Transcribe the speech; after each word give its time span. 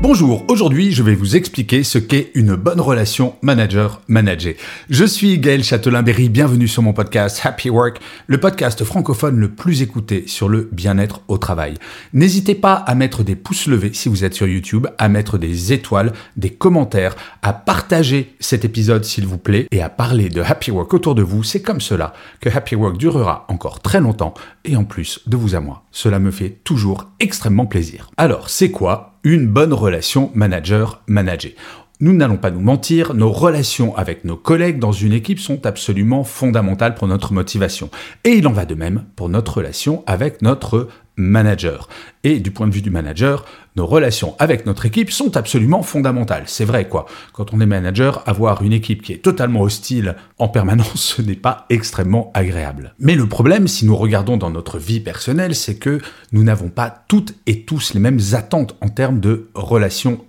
Bonjour, 0.00 0.44
aujourd'hui 0.46 0.92
je 0.92 1.02
vais 1.02 1.16
vous 1.16 1.34
expliquer 1.34 1.82
ce 1.82 1.98
qu'est 1.98 2.30
une 2.36 2.54
bonne 2.54 2.80
relation 2.80 3.34
manager-manager. 3.42 4.54
Je 4.88 5.04
suis 5.04 5.38
Gaël 5.40 5.64
Châtelain-Berry, 5.64 6.28
bienvenue 6.28 6.68
sur 6.68 6.82
mon 6.82 6.92
podcast 6.92 7.40
Happy 7.42 7.68
Work, 7.68 7.98
le 8.28 8.38
podcast 8.38 8.84
francophone 8.84 9.36
le 9.40 9.50
plus 9.50 9.82
écouté 9.82 10.22
sur 10.28 10.48
le 10.48 10.68
bien-être 10.70 11.22
au 11.26 11.36
travail. 11.36 11.74
N'hésitez 12.12 12.54
pas 12.54 12.74
à 12.74 12.94
mettre 12.94 13.24
des 13.24 13.34
pouces 13.34 13.66
levés 13.66 13.92
si 13.92 14.08
vous 14.08 14.22
êtes 14.22 14.34
sur 14.34 14.46
YouTube, 14.46 14.86
à 14.98 15.08
mettre 15.08 15.36
des 15.36 15.72
étoiles, 15.72 16.12
des 16.36 16.50
commentaires, 16.50 17.16
à 17.42 17.52
partager 17.52 18.36
cet 18.38 18.64
épisode 18.64 19.04
s'il 19.04 19.26
vous 19.26 19.36
plaît 19.36 19.66
et 19.72 19.82
à 19.82 19.88
parler 19.88 20.28
de 20.28 20.42
Happy 20.42 20.70
Work 20.70 20.94
autour 20.94 21.16
de 21.16 21.22
vous. 21.22 21.42
C'est 21.42 21.60
comme 21.60 21.80
cela 21.80 22.14
que 22.40 22.48
Happy 22.48 22.76
Work 22.76 22.98
durera 22.98 23.46
encore 23.48 23.80
très 23.80 24.00
longtemps 24.00 24.34
et 24.64 24.76
en 24.76 24.84
plus 24.84 25.22
de 25.26 25.36
vous 25.36 25.56
à 25.56 25.60
moi. 25.60 25.82
Cela 25.90 26.20
me 26.20 26.30
fait 26.30 26.60
toujours 26.62 27.06
extrêmement 27.18 27.66
plaisir. 27.66 28.10
Alors, 28.16 28.48
c'est 28.48 28.70
quoi 28.70 29.17
une 29.34 29.46
bonne 29.46 29.74
relation 29.74 30.30
manager-manager. 30.34 31.52
Nous 32.00 32.12
n'allons 32.12 32.36
pas 32.36 32.52
nous 32.52 32.60
mentir, 32.60 33.12
nos 33.12 33.32
relations 33.32 33.96
avec 33.96 34.24
nos 34.24 34.36
collègues 34.36 34.78
dans 34.78 34.92
une 34.92 35.12
équipe 35.12 35.40
sont 35.40 35.66
absolument 35.66 36.22
fondamentales 36.22 36.94
pour 36.94 37.08
notre 37.08 37.32
motivation. 37.32 37.90
Et 38.22 38.34
il 38.34 38.46
en 38.46 38.52
va 38.52 38.66
de 38.66 38.76
même 38.76 39.04
pour 39.16 39.28
notre 39.28 39.56
relation 39.56 40.04
avec 40.06 40.40
notre 40.40 40.86
manager. 41.16 41.88
Et 42.22 42.38
du 42.38 42.52
point 42.52 42.68
de 42.68 42.72
vue 42.72 42.82
du 42.82 42.90
manager, 42.90 43.44
nos 43.74 43.84
relations 43.84 44.36
avec 44.38 44.64
notre 44.64 44.86
équipe 44.86 45.10
sont 45.10 45.36
absolument 45.36 45.82
fondamentales. 45.82 46.44
C'est 46.46 46.64
vrai 46.64 46.88
quoi. 46.88 47.06
Quand 47.32 47.52
on 47.52 47.60
est 47.60 47.66
manager, 47.66 48.22
avoir 48.26 48.62
une 48.62 48.72
équipe 48.72 49.02
qui 49.02 49.12
est 49.12 49.24
totalement 49.24 49.62
hostile 49.62 50.14
en 50.38 50.46
permanence, 50.46 50.94
ce 51.16 51.22
n'est 51.22 51.34
pas 51.34 51.66
extrêmement 51.68 52.30
agréable. 52.32 52.94
Mais 53.00 53.16
le 53.16 53.26
problème, 53.26 53.66
si 53.66 53.86
nous 53.86 53.96
regardons 53.96 54.36
dans 54.36 54.50
notre 54.50 54.78
vie 54.78 55.00
personnelle, 55.00 55.56
c'est 55.56 55.78
que 55.78 56.00
nous 56.30 56.44
n'avons 56.44 56.68
pas 56.68 57.04
toutes 57.08 57.34
et 57.46 57.62
tous 57.62 57.92
les 57.92 58.00
mêmes 58.00 58.20
attentes 58.34 58.76
en 58.80 58.88
termes 58.88 59.18
de 59.18 59.48
relations 59.54 60.24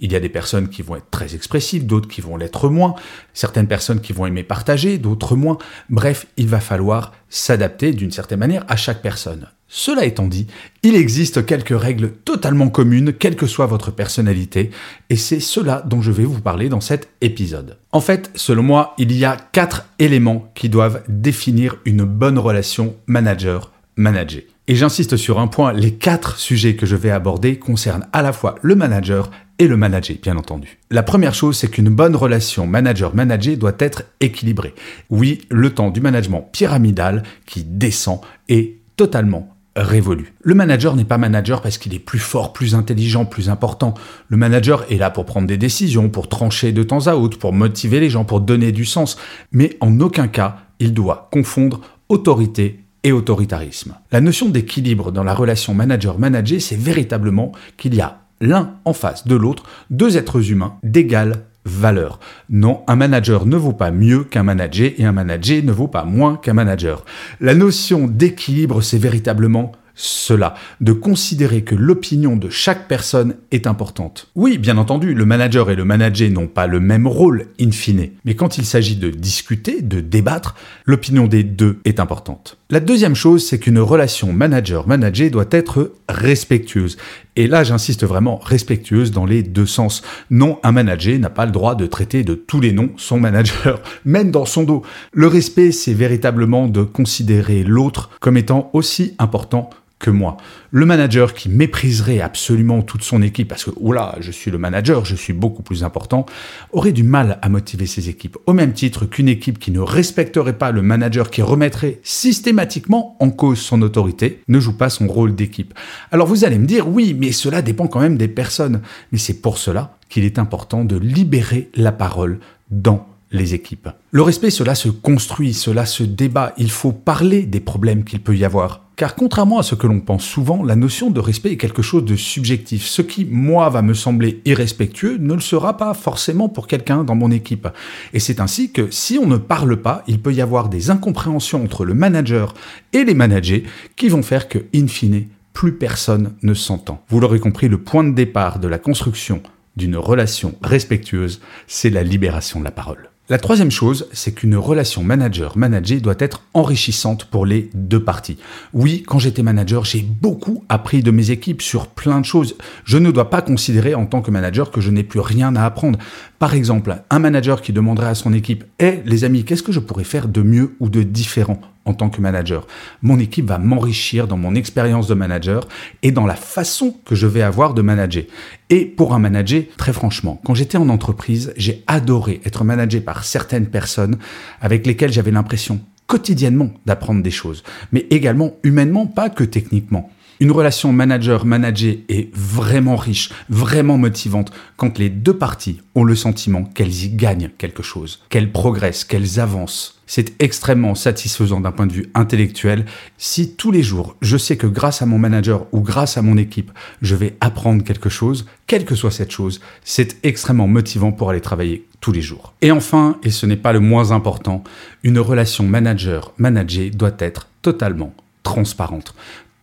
Il 0.00 0.12
y 0.12 0.16
a 0.16 0.20
des 0.20 0.28
personnes 0.28 0.68
qui 0.68 0.82
vont 0.82 0.96
être 0.96 1.10
très 1.10 1.34
expressives, 1.34 1.86
d'autres 1.86 2.08
qui 2.08 2.20
vont 2.20 2.36
l'être 2.36 2.68
moins, 2.68 2.94
certaines 3.32 3.68
personnes 3.68 4.00
qui 4.00 4.12
vont 4.12 4.26
aimer 4.26 4.42
partager, 4.42 4.98
d'autres 4.98 5.36
moins. 5.36 5.58
Bref, 5.90 6.26
il 6.36 6.48
va 6.48 6.60
falloir 6.60 7.12
s'adapter 7.28 7.92
d'une 7.92 8.12
certaine 8.12 8.38
manière 8.38 8.64
à 8.68 8.76
chaque 8.76 9.02
personne. 9.02 9.48
Cela 9.66 10.04
étant 10.04 10.28
dit, 10.28 10.46
il 10.84 10.94
existe 10.94 11.44
quelques 11.46 11.76
règles 11.76 12.12
totalement 12.12 12.68
communes, 12.68 13.12
quelle 13.12 13.34
que 13.34 13.46
soit 13.46 13.66
votre 13.66 13.90
personnalité, 13.90 14.70
et 15.10 15.16
c'est 15.16 15.40
cela 15.40 15.82
dont 15.84 16.00
je 16.00 16.12
vais 16.12 16.24
vous 16.24 16.40
parler 16.40 16.68
dans 16.68 16.80
cet 16.80 17.08
épisode. 17.20 17.78
En 17.90 18.00
fait, 18.00 18.30
selon 18.36 18.62
moi, 18.62 18.94
il 18.98 19.10
y 19.12 19.24
a 19.24 19.36
quatre 19.36 19.86
éléments 19.98 20.52
qui 20.54 20.68
doivent 20.68 21.02
définir 21.08 21.76
une 21.86 22.04
bonne 22.04 22.38
relation 22.38 22.94
manager-manager. 23.06 24.53
Et 24.66 24.76
j'insiste 24.76 25.18
sur 25.18 25.40
un 25.40 25.46
point, 25.46 25.74
les 25.74 25.92
quatre 25.92 26.38
sujets 26.38 26.74
que 26.74 26.86
je 26.86 26.96
vais 26.96 27.10
aborder 27.10 27.58
concernent 27.58 28.06
à 28.14 28.22
la 28.22 28.32
fois 28.32 28.54
le 28.62 28.74
manager 28.74 29.30
et 29.58 29.68
le 29.68 29.76
manager, 29.76 30.16
bien 30.22 30.38
entendu. 30.38 30.78
La 30.90 31.02
première 31.02 31.34
chose, 31.34 31.58
c'est 31.58 31.68
qu'une 31.68 31.90
bonne 31.90 32.16
relation 32.16 32.66
manager-manager 32.66 33.58
doit 33.58 33.76
être 33.78 34.04
équilibrée. 34.20 34.74
Oui, 35.10 35.42
le 35.50 35.68
temps 35.70 35.90
du 35.90 36.00
management 36.00 36.48
pyramidal 36.50 37.24
qui 37.44 37.62
descend 37.62 38.20
est 38.48 38.78
totalement 38.96 39.54
révolu. 39.76 40.32
Le 40.40 40.54
manager 40.54 40.96
n'est 40.96 41.04
pas 41.04 41.18
manager 41.18 41.60
parce 41.60 41.76
qu'il 41.76 41.94
est 41.94 41.98
plus 41.98 42.18
fort, 42.18 42.54
plus 42.54 42.74
intelligent, 42.74 43.26
plus 43.26 43.50
important. 43.50 43.92
Le 44.28 44.38
manager 44.38 44.90
est 44.90 44.96
là 44.96 45.10
pour 45.10 45.26
prendre 45.26 45.46
des 45.46 45.58
décisions, 45.58 46.08
pour 46.08 46.28
trancher 46.28 46.72
de 46.72 46.82
temps 46.82 47.06
à 47.06 47.16
autre, 47.16 47.38
pour 47.38 47.52
motiver 47.52 48.00
les 48.00 48.08
gens, 48.08 48.24
pour 48.24 48.40
donner 48.40 48.72
du 48.72 48.86
sens. 48.86 49.18
Mais 49.52 49.76
en 49.80 50.00
aucun 50.00 50.28
cas, 50.28 50.56
il 50.78 50.94
doit 50.94 51.28
confondre 51.32 51.80
autorité 52.08 52.83
et 53.04 53.12
autoritarisme. 53.12 53.94
La 54.10 54.20
notion 54.20 54.48
d'équilibre 54.48 55.12
dans 55.12 55.22
la 55.24 55.34
relation 55.34 55.74
manager-manager, 55.74 56.60
c'est 56.60 56.78
véritablement 56.78 57.52
qu'il 57.76 57.94
y 57.94 58.00
a 58.00 58.20
l'un 58.40 58.74
en 58.84 58.92
face 58.92 59.26
de 59.26 59.36
l'autre 59.36 59.64
deux 59.90 60.16
êtres 60.16 60.50
humains 60.50 60.74
d'égale 60.82 61.44
valeur. 61.64 62.20
Non, 62.50 62.82
un 62.86 62.96
manager 62.96 63.46
ne 63.46 63.56
vaut 63.56 63.72
pas 63.72 63.90
mieux 63.90 64.24
qu'un 64.24 64.42
manager 64.42 64.92
et 64.98 65.04
un 65.04 65.12
manager 65.12 65.62
ne 65.62 65.72
vaut 65.72 65.88
pas 65.88 66.04
moins 66.04 66.36
qu'un 66.36 66.52
manager. 66.52 67.04
La 67.40 67.54
notion 67.54 68.06
d'équilibre, 68.06 68.82
c'est 68.82 68.98
véritablement 68.98 69.72
cela, 69.94 70.54
de 70.80 70.92
considérer 70.92 71.62
que 71.62 71.74
l'opinion 71.74 72.36
de 72.36 72.50
chaque 72.50 72.88
personne 72.88 73.36
est 73.50 73.66
importante. 73.66 74.28
Oui, 74.34 74.58
bien 74.58 74.76
entendu, 74.76 75.14
le 75.14 75.24
manager 75.24 75.70
et 75.70 75.76
le 75.76 75.84
manager 75.84 76.30
n'ont 76.30 76.46
pas 76.46 76.66
le 76.66 76.80
même 76.80 77.06
rôle 77.06 77.46
in 77.60 77.70
fine, 77.70 78.10
mais 78.24 78.34
quand 78.34 78.58
il 78.58 78.64
s'agit 78.64 78.96
de 78.96 79.10
discuter, 79.10 79.82
de 79.82 80.00
débattre, 80.00 80.56
l'opinion 80.84 81.26
des 81.26 81.44
deux 81.44 81.78
est 81.84 82.00
importante. 82.00 82.58
La 82.70 82.80
deuxième 82.80 83.14
chose, 83.14 83.46
c'est 83.46 83.58
qu'une 83.58 83.78
relation 83.78 84.32
manager-manager 84.32 85.30
doit 85.30 85.44
être 85.50 85.92
respectueuse. 86.08 86.96
Et 87.36 87.46
là, 87.46 87.62
j'insiste 87.62 88.04
vraiment, 88.04 88.36
respectueuse 88.36 89.10
dans 89.10 89.26
les 89.26 89.42
deux 89.42 89.66
sens. 89.66 90.02
Non, 90.30 90.58
un 90.62 90.72
manager 90.72 91.18
n'a 91.18 91.30
pas 91.30 91.46
le 91.46 91.52
droit 91.52 91.74
de 91.74 91.86
traiter 91.86 92.24
de 92.24 92.34
tous 92.34 92.60
les 92.60 92.72
noms 92.72 92.90
son 92.96 93.20
manager, 93.20 93.80
même 94.04 94.30
dans 94.30 94.44
son 94.44 94.64
dos. 94.64 94.82
Le 95.12 95.26
respect, 95.26 95.72
c'est 95.72 95.94
véritablement 95.94 96.66
de 96.66 96.82
considérer 96.82 97.62
l'autre 97.62 98.10
comme 98.20 98.36
étant 98.36 98.70
aussi 98.72 99.14
important 99.18 99.70
que 100.04 100.10
moi. 100.10 100.36
Le 100.70 100.84
manager 100.84 101.32
qui 101.32 101.48
mépriserait 101.48 102.20
absolument 102.20 102.82
toute 102.82 103.02
son 103.02 103.22
équipe 103.22 103.48
parce 103.48 103.64
que, 103.64 103.70
oula, 103.76 104.16
je 104.20 104.30
suis 104.30 104.50
le 104.50 104.58
manager, 104.58 105.06
je 105.06 105.16
suis 105.16 105.32
beaucoup 105.32 105.62
plus 105.62 105.82
important, 105.82 106.26
aurait 106.72 106.92
du 106.92 107.02
mal 107.02 107.38
à 107.40 107.48
motiver 107.48 107.86
ses 107.86 108.10
équipes. 108.10 108.36
Au 108.44 108.52
même 108.52 108.74
titre 108.74 109.06
qu'une 109.06 109.30
équipe 109.30 109.58
qui 109.58 109.70
ne 109.70 109.80
respecterait 109.80 110.58
pas 110.58 110.72
le 110.72 110.82
manager, 110.82 111.30
qui 111.30 111.40
remettrait 111.40 112.00
systématiquement 112.02 113.16
en 113.18 113.30
cause 113.30 113.60
son 113.60 113.80
autorité, 113.80 114.42
ne 114.46 114.60
joue 114.60 114.76
pas 114.76 114.90
son 114.90 115.06
rôle 115.06 115.34
d'équipe. 115.34 115.72
Alors 116.10 116.26
vous 116.26 116.44
allez 116.44 116.58
me 116.58 116.66
dire, 116.66 116.86
oui, 116.86 117.16
mais 117.18 117.32
cela 117.32 117.62
dépend 117.62 117.86
quand 117.86 118.00
même 118.00 118.18
des 118.18 118.28
personnes. 118.28 118.82
Mais 119.10 119.18
c'est 119.18 119.40
pour 119.40 119.56
cela 119.56 119.96
qu'il 120.10 120.24
est 120.24 120.38
important 120.38 120.84
de 120.84 120.98
libérer 120.98 121.70
la 121.74 121.92
parole 121.92 122.40
dans 122.70 123.06
les 123.30 123.54
équipes. 123.54 123.88
Le 124.10 124.20
respect, 124.20 124.50
cela 124.50 124.74
se 124.74 124.90
construit, 124.90 125.54
cela 125.54 125.86
se 125.86 126.04
débat, 126.04 126.52
il 126.58 126.70
faut 126.70 126.92
parler 126.92 127.46
des 127.46 127.60
problèmes 127.60 128.04
qu'il 128.04 128.20
peut 128.20 128.36
y 128.36 128.44
avoir. 128.44 128.83
Car 128.96 129.16
contrairement 129.16 129.58
à 129.58 129.64
ce 129.64 129.74
que 129.74 129.88
l'on 129.88 129.98
pense 129.98 130.24
souvent, 130.24 130.62
la 130.62 130.76
notion 130.76 131.10
de 131.10 131.18
respect 131.18 131.50
est 131.50 131.56
quelque 131.56 131.82
chose 131.82 132.04
de 132.04 132.14
subjectif. 132.14 132.86
Ce 132.86 133.02
qui, 133.02 133.24
moi, 133.24 133.68
va 133.68 133.82
me 133.82 133.92
sembler 133.92 134.40
irrespectueux 134.44 135.16
ne 135.18 135.34
le 135.34 135.40
sera 135.40 135.76
pas 135.76 135.94
forcément 135.94 136.48
pour 136.48 136.68
quelqu'un 136.68 137.02
dans 137.02 137.16
mon 137.16 137.32
équipe. 137.32 137.66
Et 138.12 138.20
c'est 138.20 138.40
ainsi 138.40 138.70
que 138.70 138.92
si 138.92 139.18
on 139.18 139.26
ne 139.26 139.36
parle 139.36 139.78
pas, 139.78 140.04
il 140.06 140.20
peut 140.20 140.32
y 140.32 140.40
avoir 140.40 140.68
des 140.68 140.90
incompréhensions 140.90 141.64
entre 141.64 141.84
le 141.84 141.94
manager 141.94 142.54
et 142.92 143.04
les 143.04 143.14
managers 143.14 143.64
qui 143.96 144.08
vont 144.08 144.22
faire 144.22 144.48
que, 144.48 144.58
in 144.72 144.86
fine, 144.86 145.26
plus 145.52 145.72
personne 145.72 146.34
ne 146.42 146.54
s'entend. 146.54 147.02
Vous 147.08 147.18
l'aurez 147.18 147.40
compris, 147.40 147.68
le 147.68 147.78
point 147.78 148.04
de 148.04 148.14
départ 148.14 148.60
de 148.60 148.68
la 148.68 148.78
construction 148.78 149.42
d'une 149.76 149.96
relation 149.96 150.54
respectueuse, 150.62 151.40
c'est 151.66 151.90
la 151.90 152.04
libération 152.04 152.60
de 152.60 152.64
la 152.64 152.70
parole. 152.70 153.10
La 153.30 153.38
troisième 153.38 153.70
chose, 153.70 154.06
c'est 154.12 154.32
qu'une 154.32 154.54
relation 154.54 155.02
manager-manager 155.02 156.02
doit 156.02 156.14
être 156.18 156.42
enrichissante 156.52 157.24
pour 157.24 157.46
les 157.46 157.70
deux 157.72 158.04
parties. 158.04 158.36
Oui, 158.74 159.02
quand 159.02 159.18
j'étais 159.18 159.42
manager, 159.42 159.86
j'ai 159.86 160.02
beaucoup 160.02 160.62
appris 160.68 161.02
de 161.02 161.10
mes 161.10 161.30
équipes 161.30 161.62
sur 161.62 161.86
plein 161.86 162.20
de 162.20 162.26
choses. 162.26 162.54
Je 162.84 162.98
ne 162.98 163.10
dois 163.10 163.30
pas 163.30 163.40
considérer 163.40 163.94
en 163.94 164.04
tant 164.04 164.20
que 164.20 164.30
manager 164.30 164.70
que 164.70 164.82
je 164.82 164.90
n'ai 164.90 165.04
plus 165.04 165.20
rien 165.20 165.56
à 165.56 165.64
apprendre. 165.64 165.98
Par 166.38 166.52
exemple, 166.52 166.98
un 167.08 167.18
manager 167.18 167.62
qui 167.62 167.72
demanderait 167.72 168.08
à 168.08 168.14
son 168.14 168.34
équipe 168.34 168.64
Eh 168.78 169.00
les 169.06 169.24
amis, 169.24 169.44
qu'est-ce 169.44 169.62
que 169.62 169.72
je 169.72 169.80
pourrais 169.80 170.04
faire 170.04 170.28
de 170.28 170.42
mieux 170.42 170.76
ou 170.78 170.90
de 170.90 171.02
différent? 171.02 171.62
En 171.84 171.94
tant 171.94 172.10
que 172.10 172.20
manager 172.20 172.66
Mon 173.02 173.18
équipe 173.18 173.46
va 173.46 173.58
m'enrichir 173.58 174.26
dans 174.26 174.36
mon 174.36 174.54
expérience 174.54 175.06
de 175.06 175.14
manager 175.14 175.68
et 176.02 176.12
dans 176.12 176.26
la 176.26 176.34
façon 176.34 176.96
que 177.04 177.14
je 177.14 177.26
vais 177.26 177.42
avoir 177.42 177.74
de 177.74 177.82
manager. 177.82 178.24
Et 178.70 178.84
pour 178.86 179.14
un 179.14 179.18
manager, 179.18 179.62
très 179.76 179.92
franchement, 179.92 180.40
quand 180.44 180.54
j'étais 180.54 180.78
en 180.78 180.88
entreprise, 180.88 181.52
j'ai 181.56 181.84
adoré 181.86 182.40
être 182.44 182.64
managé 182.64 183.00
par 183.00 183.24
certaines 183.24 183.66
personnes 183.66 184.18
avec 184.60 184.86
lesquelles 184.86 185.12
j'avais 185.12 185.30
l'impression 185.30 185.80
quotidiennement 186.06 186.70
d'apprendre 186.86 187.22
des 187.22 187.30
choses, 187.30 187.62
mais 187.92 188.06
également 188.10 188.54
humainement, 188.62 189.06
pas 189.06 189.30
que 189.30 189.44
techniquement. 189.44 190.10
Une 190.40 190.50
relation 190.50 190.92
manager-manager 190.92 191.94
est 192.08 192.34
vraiment 192.34 192.96
riche, 192.96 193.30
vraiment 193.48 193.98
motivante 193.98 194.50
quand 194.76 194.98
les 194.98 195.08
deux 195.08 195.36
parties 195.36 195.80
ont 195.94 196.02
le 196.02 196.16
sentiment 196.16 196.64
qu'elles 196.64 197.04
y 197.04 197.10
gagnent 197.10 197.50
quelque 197.56 197.82
chose, 197.82 198.20
qu'elles 198.30 198.50
progressent, 198.50 199.04
qu'elles 199.04 199.38
avancent. 199.38 200.00
C'est 200.06 200.34
extrêmement 200.42 200.94
satisfaisant 200.94 201.60
d'un 201.60 201.72
point 201.72 201.86
de 201.86 201.92
vue 201.92 202.10
intellectuel 202.14 202.84
si 203.16 203.54
tous 203.54 203.70
les 203.70 203.82
jours 203.82 204.16
je 204.20 204.36
sais 204.36 204.56
que 204.56 204.66
grâce 204.66 205.02
à 205.02 205.06
mon 205.06 205.18
manager 205.18 205.66
ou 205.72 205.80
grâce 205.80 206.18
à 206.18 206.22
mon 206.22 206.36
équipe, 206.36 206.72
je 207.00 207.14
vais 207.14 207.36
apprendre 207.40 207.84
quelque 207.84 208.10
chose, 208.10 208.44
quelle 208.66 208.84
que 208.84 208.96
soit 208.96 209.12
cette 209.12 209.30
chose, 209.30 209.60
c'est 209.84 210.18
extrêmement 210.24 210.68
motivant 210.68 211.12
pour 211.12 211.30
aller 211.30 211.40
travailler 211.40 211.86
tous 212.00 212.12
les 212.12 212.22
jours. 212.22 212.54
Et 212.60 212.70
enfin, 212.70 213.18
et 213.22 213.30
ce 213.30 213.46
n'est 213.46 213.56
pas 213.56 213.72
le 213.72 213.80
moins 213.80 214.10
important, 214.10 214.64
une 215.04 215.18
relation 215.18 215.64
manager-manager 215.64 216.90
doit 216.90 217.16
être 217.18 217.48
totalement 217.62 218.14
transparente. 218.42 219.14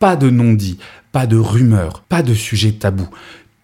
Pas 0.01 0.15
de 0.15 0.31
non-dit, 0.31 0.79
pas 1.11 1.27
de 1.27 1.37
rumeurs, 1.37 2.01
pas 2.09 2.23
de 2.23 2.33
sujet 2.33 2.71
tabou. 2.71 3.07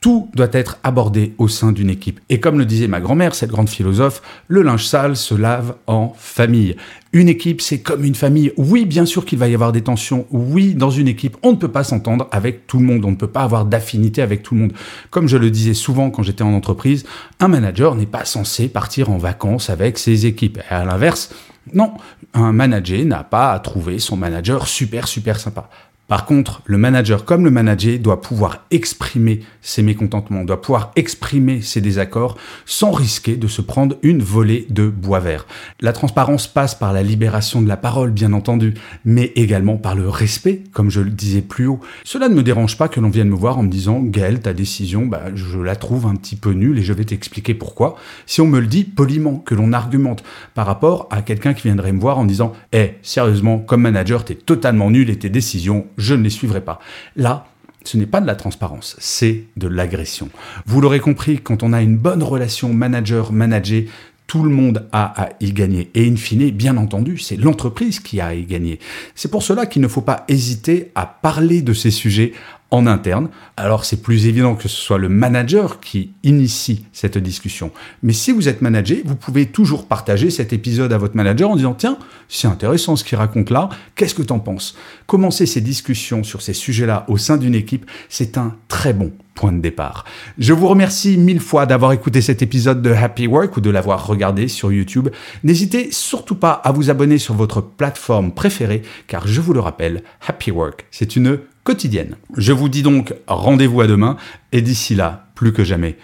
Tout 0.01 0.29
doit 0.35 0.49
être 0.51 0.77
abordé 0.83 1.33
au 1.39 1.47
sein 1.47 1.71
d'une 1.71 1.89
équipe. 1.89 2.19
Et 2.29 2.39
comme 2.39 2.59
le 2.59 2.65
disait 2.65 2.87
ma 2.87 3.01
grand-mère, 3.01 3.33
cette 3.33 3.49
grande 3.49 3.69
philosophe, 3.69 4.21
le 4.47 4.61
linge 4.61 4.85
sale 4.85 5.15
se 5.15 5.33
lave 5.33 5.73
en 5.87 6.13
famille. 6.15 6.75
Une 7.11 7.27
équipe, 7.27 7.59
c'est 7.59 7.79
comme 7.79 8.03
une 8.03 8.13
famille. 8.13 8.51
Oui, 8.55 8.85
bien 8.85 9.07
sûr 9.07 9.25
qu'il 9.25 9.39
va 9.39 9.47
y 9.47 9.55
avoir 9.55 9.71
des 9.71 9.81
tensions. 9.81 10.27
Oui, 10.29 10.75
dans 10.75 10.91
une 10.91 11.07
équipe, 11.07 11.37
on 11.41 11.53
ne 11.53 11.57
peut 11.57 11.71
pas 11.71 11.83
s'entendre 11.83 12.27
avec 12.31 12.67
tout 12.67 12.77
le 12.77 12.85
monde. 12.85 13.03
On 13.03 13.11
ne 13.11 13.15
peut 13.15 13.25
pas 13.25 13.41
avoir 13.41 13.65
d'affinité 13.65 14.21
avec 14.21 14.43
tout 14.43 14.53
le 14.53 14.61
monde. 14.61 14.73
Comme 15.09 15.27
je 15.27 15.37
le 15.37 15.49
disais 15.49 15.73
souvent 15.73 16.11
quand 16.11 16.21
j'étais 16.21 16.43
en 16.43 16.53
entreprise, 16.53 17.03
un 17.39 17.47
manager 17.47 17.95
n'est 17.95 18.05
pas 18.05 18.25
censé 18.25 18.67
partir 18.67 19.09
en 19.09 19.17
vacances 19.17 19.71
avec 19.71 19.97
ses 19.97 20.27
équipes. 20.27 20.59
Et 20.69 20.71
à 20.71 20.85
l'inverse, 20.85 21.33
non, 21.73 21.93
un 22.35 22.53
manager 22.53 23.03
n'a 23.05 23.23
pas 23.23 23.53
à 23.53 23.59
trouver 23.59 23.97
son 23.97 24.17
manager 24.17 24.67
super 24.67 25.07
super 25.07 25.39
sympa. 25.39 25.69
Par 26.07 26.25
contre, 26.25 26.61
le 26.65 26.77
manager 26.77 27.25
comme 27.25 27.43
le 27.43 27.51
manager 27.51 27.99
doit 27.99 28.21
pouvoir 28.21 28.65
exprimer 28.71 29.41
ses 29.61 29.83
mécontentements, 29.83 30.45
doit 30.45 30.61
pouvoir 30.61 30.91
exprimer 30.95 31.61
ses 31.61 31.81
désaccords 31.81 32.37
sans 32.65 32.91
risquer 32.91 33.35
de 33.35 33.47
se 33.47 33.61
prendre 33.61 33.97
une 34.03 34.21
volée 34.21 34.67
de 34.69 34.87
bois 34.87 35.19
vert. 35.19 35.45
La 35.81 35.91
transparence 35.91 36.47
passe 36.47 36.75
par 36.75 36.93
la 36.93 37.03
libération 37.03 37.61
de 37.61 37.67
la 37.67 37.75
parole, 37.75 38.11
bien 38.11 38.31
entendu, 38.31 38.73
mais 39.03 39.33
également 39.35 39.75
par 39.75 39.95
le 39.95 40.07
respect, 40.07 40.63
comme 40.71 40.89
je 40.89 41.01
le 41.01 41.09
disais 41.09 41.41
plus 41.41 41.67
haut. 41.67 41.81
Cela 42.05 42.29
ne 42.29 42.35
me 42.35 42.43
dérange 42.43 42.77
pas 42.77 42.87
que 42.87 43.01
l'on 43.01 43.09
vienne 43.09 43.27
me 43.27 43.35
voir 43.35 43.57
en 43.57 43.63
me 43.63 43.69
disant 43.69 43.99
Gaël, 44.01 44.39
ta 44.39 44.53
décision, 44.53 45.05
bah, 45.05 45.23
je 45.35 45.59
la 45.59 45.75
trouve 45.75 46.05
un 46.05 46.15
petit 46.15 46.37
peu 46.37 46.51
nulle 46.51 46.79
et 46.79 46.83
je 46.83 46.93
vais 46.93 47.03
t'expliquer 47.03 47.53
pourquoi. 47.53 47.97
Si 48.25 48.39
on 48.39 48.47
me 48.47 48.61
le 48.61 48.67
dit 48.67 48.85
poliment, 48.85 49.39
que 49.39 49.55
l'on 49.55 49.73
argumente 49.73 50.23
par 50.53 50.65
rapport 50.65 51.07
à 51.11 51.21
quelqu'un 51.21 51.53
qui 51.53 51.63
viendrait 51.63 51.91
me 51.91 51.99
voir 51.99 52.17
en 52.17 52.23
disant 52.23 52.53
Eh, 52.71 52.93
sérieusement, 53.01 53.59
comme 53.59 53.81
manager, 53.81 54.23
t'es 54.23 54.35
totalement 54.35 54.89
nul 54.89 55.09
et 55.09 55.19
tes 55.19 55.29
décisions, 55.29 55.85
je 55.97 56.13
ne 56.13 56.23
les 56.23 56.29
suivrai 56.29 56.61
pas. 56.61 56.79
Là, 57.15 57.47
ce 57.83 57.97
n'est 57.97 58.05
pas 58.05 58.21
de 58.21 58.27
la 58.27 58.35
transparence, 58.35 58.95
c'est 58.99 59.45
de 59.55 59.67
l'agression. 59.67 60.29
Vous 60.65 60.81
l'aurez 60.81 60.99
compris, 60.99 61.39
quand 61.39 61.63
on 61.63 61.73
a 61.73 61.81
une 61.81 61.97
bonne 61.97 62.23
relation 62.23 62.73
manager-manager, 62.73 63.83
tout 64.27 64.43
le 64.43 64.49
monde 64.49 64.85
a 64.91 65.23
à 65.23 65.29
y 65.39 65.53
gagner. 65.53 65.89
Et 65.95 66.05
in 66.07 66.17
fine, 66.17 66.51
bien 66.51 66.75
entendu, 66.75 67.17
c'est 67.17 67.37
l'entreprise 67.37 68.01
qui 68.01 68.19
a 68.19 68.27
à 68.27 68.33
y 68.33 68.43
gagner. 68.43 68.79
C'est 69.15 69.31
pour 69.31 69.41
cela 69.41 69.65
qu'il 69.65 69.81
ne 69.81 69.87
faut 69.87 70.01
pas 70.01 70.25
hésiter 70.27 70.91
à 70.95 71.05
parler 71.05 71.61
de 71.61 71.73
ces 71.73 71.91
sujets 71.91 72.33
en 72.71 72.87
interne. 72.87 73.29
Alors 73.55 73.85
c'est 73.85 74.01
plus 74.01 74.27
évident 74.27 74.55
que 74.55 74.67
ce 74.67 74.75
soit 74.75 74.97
le 74.97 75.09
manager 75.09 75.79
qui 75.79 76.11
initie 76.23 76.85
cette 76.91 77.17
discussion. 77.17 77.71
Mais 78.03 78.13
si 78.13 78.31
vous 78.31 78.47
êtes 78.47 78.61
manager, 78.61 78.97
vous 79.05 79.15
pouvez 79.15 79.45
toujours 79.45 79.85
partager 79.85 80.29
cet 80.29 80.53
épisode 80.53 80.93
à 80.93 80.97
votre 80.97 81.15
manager 81.15 81.49
en 81.49 81.55
disant 81.55 81.73
tiens, 81.73 81.97
c'est 82.27 82.47
intéressant 82.47 82.95
ce 82.95 83.03
qu'il 83.03 83.17
raconte 83.17 83.49
là, 83.49 83.69
qu'est-ce 83.95 84.15
que 84.15 84.23
t'en 84.23 84.39
penses? 84.39 84.75
Commencer 85.05 85.45
ces 85.45 85.61
discussions 85.61 86.23
sur 86.23 86.41
ces 86.41 86.53
sujets-là 86.53 87.05
au 87.07 87.17
sein 87.17 87.37
d'une 87.37 87.55
équipe, 87.55 87.89
c'est 88.09 88.37
un 88.37 88.55
très 88.67 88.93
bon 88.93 89.11
point 89.37 89.53
de 89.53 89.61
départ. 89.61 90.03
Je 90.39 90.51
vous 90.51 90.67
remercie 90.67 91.15
mille 91.17 91.39
fois 91.39 91.65
d'avoir 91.65 91.93
écouté 91.93 92.21
cet 92.21 92.41
épisode 92.41 92.81
de 92.81 92.91
Happy 92.91 93.27
Work 93.27 93.55
ou 93.55 93.61
de 93.61 93.69
l'avoir 93.69 94.05
regardé 94.05 94.47
sur 94.47 94.73
YouTube. 94.73 95.09
N'hésitez 95.43 95.89
surtout 95.91 96.35
pas 96.35 96.51
à 96.51 96.71
vous 96.71 96.89
abonner 96.89 97.19
sur 97.19 97.35
votre 97.35 97.61
plateforme 97.61 98.33
préférée 98.33 98.81
car 99.07 99.27
je 99.27 99.39
vous 99.39 99.53
le 99.53 99.59
rappelle, 99.59 100.03
Happy 100.27 100.51
Work, 100.51 100.87
c'est 100.91 101.15
une 101.15 101.39
quotidienne. 101.63 102.15
Je 102.35 102.51
vous 102.51 102.67
dis 102.67 102.81
donc 102.81 103.13
rendez-vous 103.27 103.81
à 103.81 103.87
demain 103.87 104.17
et 104.51 104.61
d'ici 104.61 104.95
là, 104.95 105.27
plus 105.35 105.53
que 105.53 105.63
jamais, 105.63 105.97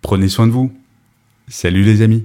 prenez 0.00 0.28
soin 0.28 0.46
de 0.46 0.52
vous. 0.52 0.72
Salut 1.48 1.82
les 1.82 2.00
amis. 2.00 2.24